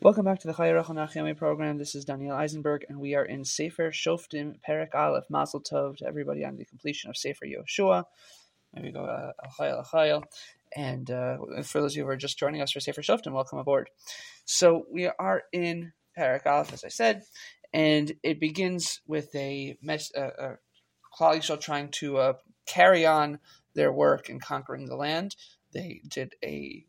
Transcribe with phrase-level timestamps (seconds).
[0.00, 1.76] Welcome back to the Chaya Rochel Nach Yomi program.
[1.76, 5.24] This is Daniel Eisenberg, and we are in Sefer Shoftim Perek Aleph.
[5.28, 8.04] Mazel Tov to everybody on the completion of Sefer Yoshua.
[8.72, 10.22] Maybe go uh, Achayel.
[10.76, 13.58] And uh, for those of you who are just joining us for Sefer Shoftim, welcome
[13.58, 13.90] aboard.
[14.44, 17.24] So we are in Perek Aleph, as I said,
[17.72, 20.56] and it begins with a, mes- uh,
[21.20, 22.32] uh, trying to uh,
[22.66, 23.40] carry on
[23.74, 25.34] their work in conquering the land.
[25.72, 26.86] They did a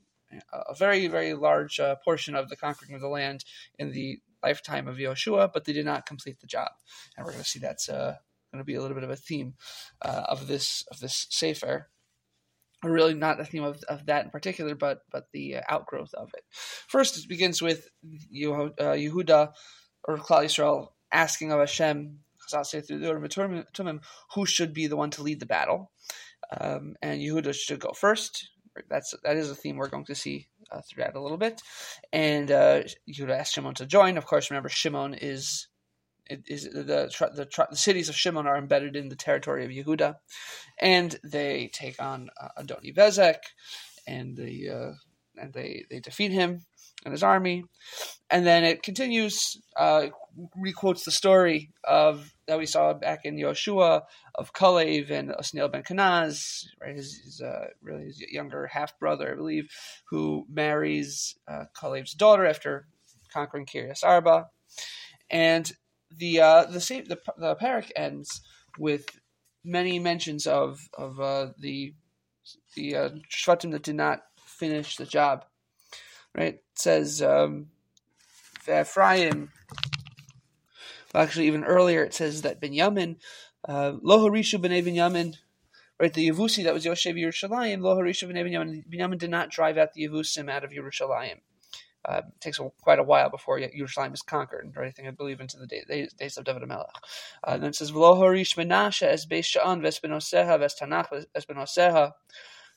[0.53, 3.43] a very, very large uh, portion of the conquering of the land
[3.77, 6.69] in the lifetime of Yoshua, but they did not complete the job.
[7.15, 8.15] And we're going to see that's uh,
[8.51, 9.55] going to be a little bit of a theme
[10.01, 11.89] uh, of this of this sefer.
[12.81, 16.29] Really not a theme of, of that in particular, but but the uh, outgrowth of
[16.33, 16.43] it.
[16.87, 19.51] First, it begins with uh, Yehuda
[20.07, 22.19] or Klal Yisrael asking of Hashem,
[22.53, 23.99] I'll say through the
[24.33, 25.91] who should be the one to lead the battle.
[26.59, 28.49] Um, and Yehuda should go first
[28.89, 31.61] that's that is a theme we're going to see uh, throughout a little bit.
[32.13, 34.17] And uh, you would ask Shimon to join.
[34.17, 35.67] Of course, remember Shimon is
[36.29, 40.15] is the the, the cities of Shimon are embedded in the territory of Yehuda,
[40.79, 43.39] and they take on uh, Adoni Bezek,
[44.07, 44.93] and they uh,
[45.41, 46.65] and they they defeat him
[47.05, 47.63] and his army,
[48.29, 49.57] and then it continues.
[49.75, 50.07] Uh,
[50.57, 54.01] requotes the story of that we saw back in Yoshua
[54.35, 56.95] of Kalev and Osniel ben Kenaz, right?
[56.95, 59.69] His, his uh, really his younger half brother, I believe,
[60.09, 62.87] who marries uh, Kalev's daughter after
[63.33, 64.47] conquering Kiryas Arba,
[65.29, 65.71] and
[66.11, 68.41] the uh, the same the the parak ends
[68.77, 69.05] with
[69.63, 71.93] many mentions of of uh, the
[72.75, 75.45] the uh, shvatim that did not finish the job.
[76.35, 76.55] Right?
[76.55, 77.67] It says um,
[78.67, 79.51] Ephraim
[81.15, 83.17] actually, even earlier, it says that Binyamin,
[83.67, 85.35] uh, Lo Harishu b'nei Binyamin,
[85.99, 89.77] right, the Yavusi that was Yoshev Yerushalayim, Lo Harishu b'nei Binyamin, Binyamin did not drive
[89.77, 91.39] out the Yavusim out of Yerushalayim.
[92.05, 95.41] Uh, it takes a, quite a while before Yerushalayim is conquered, or anything I believe
[95.41, 96.87] into the day, days, of David Melech.
[97.45, 102.13] Uh, and then it says, V'lo harish menashe es beis sha'an v'espenoseha v'estanach v'espenoseha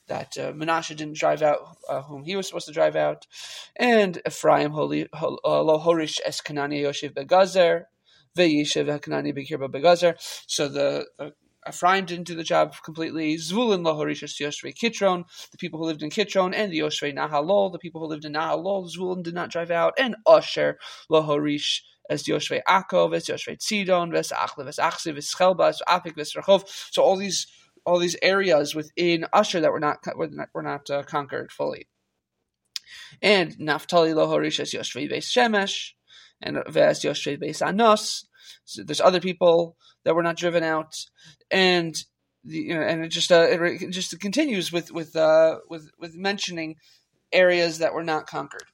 [0.08, 3.26] that uh, Menashe didn't drive out uh, whom he was supposed to drive out,
[3.76, 7.84] and Ephraim holy, uh, lo horish es kanani yoshev begazer,
[8.34, 8.44] so
[10.68, 11.32] the, the
[11.68, 13.36] Ephraim didn't do the job completely.
[13.36, 17.78] Zvulun lohorishas Yoshvei Kitron, the people who lived in Kitron, and the Yoshvei Nahalol, the
[17.78, 20.78] people who lived in Nahalol, Zvulun did not drive out, and Asher
[21.10, 26.16] lohorish as Yoshvei Akov, as Yoshvei Tzidon, ves Achle, ves Achse, ves Chelba, ves Apik,
[26.16, 26.64] Rechov.
[26.90, 27.46] So all these
[27.84, 31.88] all these areas within Asher that were not were not, were not uh, conquered fully.
[33.20, 35.92] And Naphtali lohorish as Yoshvei Beis Shemesh,
[36.40, 38.26] and Ves Yoshvei Beis Anos.
[38.64, 41.06] So there's other people that were not driven out,
[41.50, 41.94] and
[42.44, 46.14] the, you know, and it just uh, it just continues with with uh, with with
[46.16, 46.76] mentioning
[47.32, 48.64] areas that were not conquered.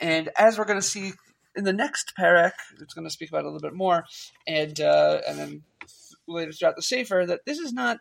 [0.00, 1.12] And as we're going to see
[1.54, 4.04] in the next parak, it's going to speak about a little bit more,
[4.46, 5.62] and uh, and then
[6.26, 7.98] later throughout the sefer that this is not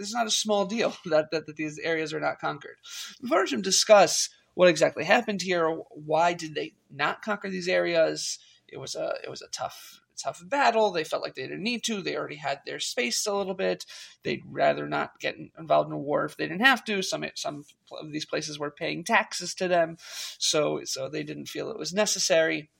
[0.00, 2.76] this is not a small deal that that, that these areas are not conquered.
[3.22, 5.68] Varshim discuss what exactly happened here.
[5.90, 8.38] Why did they not conquer these areas?
[8.66, 10.90] It was a it was a tough tough battle.
[10.90, 12.02] They felt like they didn't need to.
[12.02, 13.86] They already had their space a little bit.
[14.22, 17.02] They'd rather not get involved in a war if they didn't have to.
[17.02, 19.96] Some some of these places were paying taxes to them,
[20.38, 22.70] so so they didn't feel it was necessary.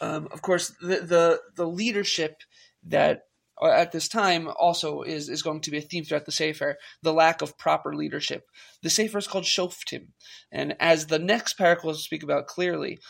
[0.00, 2.42] Um, of course, the, the the leadership
[2.84, 3.26] that
[3.60, 6.76] Uh, at this time also is, is going to be a theme throughout the Sefer,
[7.02, 8.44] the lack of proper leadership.
[8.82, 10.08] The Sefer is called Shoftim.
[10.52, 13.00] And as the next parak will speak about clearly,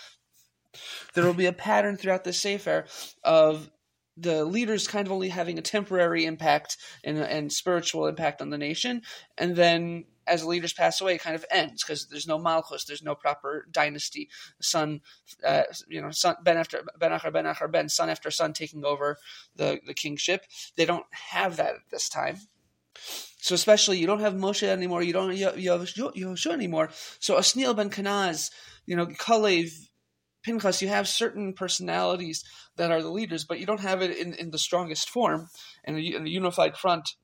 [1.15, 2.87] there will be a pattern throughout the Sefer
[3.25, 3.71] of
[4.17, 8.59] the leaders kind of only having a temporary impact and, and spiritual impact on the
[8.59, 9.03] nation,
[9.37, 13.03] and then as leaders pass away, it kind of ends because there's no malchus, there's
[13.03, 14.29] no proper dynasty.
[14.61, 15.01] Son,
[15.45, 18.85] uh, you know, son Ben after Ben after Ben after Ben, son after son taking
[18.85, 19.17] over
[19.57, 20.45] the the kingship.
[20.77, 22.39] They don't have that at this time.
[23.41, 26.91] So especially you don't have Moshe anymore, you don't you have Yoshua anymore.
[27.21, 28.51] So Osniel ben Kenaz,
[28.87, 29.71] you know, Kalev,
[30.43, 32.45] Pinchas, you have certain personalities
[32.77, 35.49] that are the leaders, but you don't have it in, in the strongest form
[35.85, 37.15] and a, in a unified front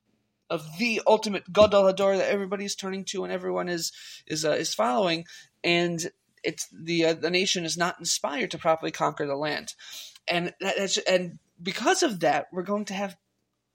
[0.49, 3.91] of the ultimate Gadol Hador that everybody's turning to and everyone is
[4.27, 5.25] is uh, is following,
[5.63, 6.11] and
[6.43, 9.73] it's the uh, the nation is not inspired to properly conquer the land,
[10.27, 13.17] and that's and because of that, we're going to have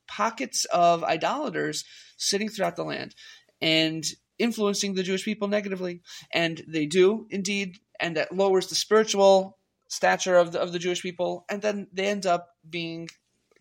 [0.06, 1.84] pockets of idolaters
[2.16, 3.14] sitting throughout the land
[3.60, 4.04] and
[4.38, 6.02] influencing the Jewish people negatively,
[6.32, 9.58] and they do indeed, and that lowers the spiritual
[9.88, 13.08] stature of the of the Jewish people, and then they end up being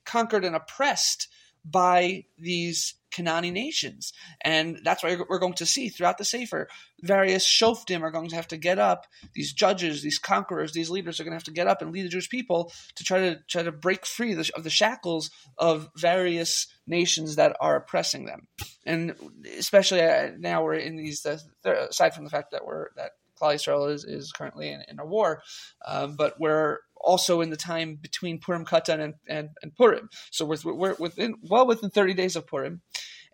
[0.06, 1.28] conquered and oppressed
[1.66, 4.14] by these Kanani nations.
[4.42, 6.68] And that's why we're going to see throughout the Sefer,
[7.02, 11.20] various shoftim are going to have to get up, these judges, these conquerors, these leaders
[11.20, 13.40] are going to have to get up and lead the Jewish people to try to
[13.48, 18.48] try to break free of the shackles of various nations that are oppressing them.
[18.86, 19.16] And
[19.58, 23.54] especially uh, now we're in these, uh, aside from the fact that we're, that Klal
[23.54, 25.42] Yisrael is, is currently in, in a war,
[25.86, 30.10] um, but we're also in the time between Purim Katan and, and, and Purim.
[30.32, 32.82] So we're, we're within well within 30 days of Purim.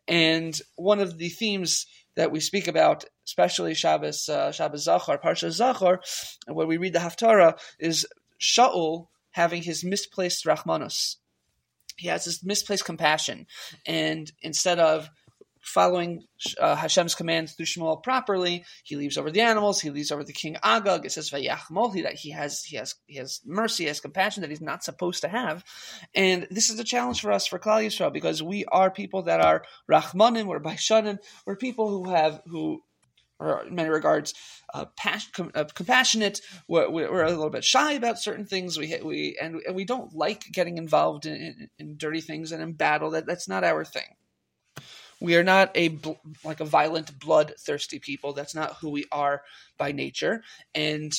[0.08, 5.50] And one of the themes that we speak about, especially Shabbos, uh, Shabbos Zachor, Parsha
[5.50, 5.98] Zachor,
[6.48, 8.06] when we read the Haftarah, is
[8.40, 11.18] Shaul having his misplaced Rachmanus.
[11.98, 13.48] He has this misplaced compassion.
[13.86, 15.10] And instead of
[15.66, 16.24] following
[16.60, 18.64] uh, Hashem's commands through Shmuel properly.
[18.84, 19.82] He leaves over the animals.
[19.82, 21.06] He leaves over the king Agag.
[21.06, 24.62] It says that he has he has he has mercy, he has compassion that he's
[24.62, 25.64] not supposed to have.
[26.14, 29.42] And this is a challenge for us for Klal Yisrael because we are people that
[29.42, 32.82] are Rachmanim, we're Baishanim, we're people who have who
[33.40, 34.34] are in many regards
[34.74, 34.86] uh,
[35.34, 36.42] com- uh, compassionate.
[36.68, 38.78] We're, we're, a little bit shy about certain things.
[38.78, 42.62] We we and, and we don't like getting involved in, in, in dirty things and
[42.62, 43.12] in battle.
[43.12, 44.16] That that's not our thing.
[45.26, 46.00] We are not a
[46.44, 48.34] like a violent, bloodthirsty people.
[48.34, 49.42] That's not who we are
[49.78, 50.44] by nature.
[50.74, 51.12] And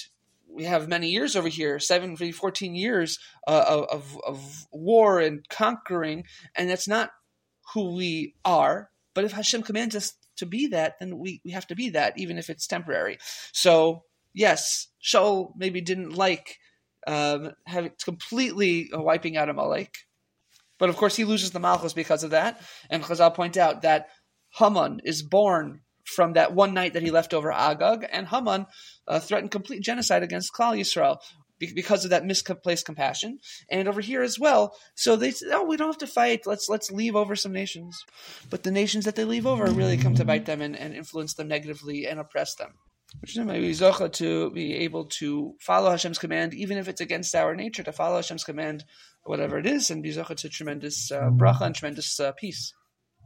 [0.49, 6.25] we have many years over here, seven, 14 years uh, of, of war and conquering,
[6.55, 7.11] and that's not
[7.75, 8.91] who we are.
[9.15, 12.15] But if Hashem commands us to be that, then we, we have to be that,
[12.17, 13.19] even if it's temporary.
[13.53, 16.59] So, yes, Shaul maybe didn't like
[17.07, 20.06] um, having completely wiping out Amalek,
[20.79, 22.61] but of course, he loses the Malchus because of that.
[22.91, 24.09] And Chazal point out that
[24.59, 28.67] Haman is born from that one night that he left over Agag, and Haman
[29.09, 31.19] uh, threatened complete genocide against Klal Yisrael
[31.59, 33.39] because of that misplaced compassion.
[33.71, 36.47] And over here as well, so they said, "Oh, we don't have to fight.
[36.47, 37.99] Let's let's leave over some nations."
[38.51, 41.35] But the nations that they leave over really come to bite them and, and influence
[41.35, 42.75] them negatively and oppress them.
[43.21, 47.55] Which maybe zocha to be able to follow Hashem's command, even if it's against our
[47.55, 48.85] nature, to follow Hashem's command
[49.25, 52.73] whatever it is, and be to tremendous uh, bracha and tremendous uh, peace.